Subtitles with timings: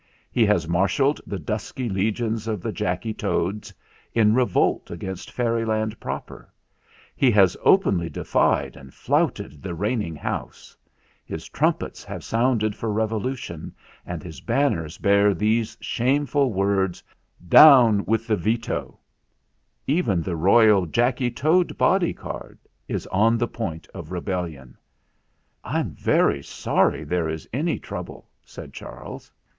[0.31, 3.71] He has marshalled the dusky legions of the Jacky Toads
[4.15, 6.51] in revolt against Fairyland proper;
[7.15, 10.75] he has openly de fied and flouted the Reigning House;
[11.23, 17.03] his trumpets have sounded for revolution; and his banners bear these shameful words,
[17.47, 18.97] 'Down with the Veto'
[19.85, 22.57] Even the royal Jacky Toad bodyguard
[22.87, 24.79] is on the point of rebellion."
[25.63, 29.31] "I'm very sorry there is any trouble," said Charles.